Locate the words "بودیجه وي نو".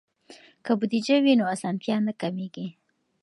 0.79-1.45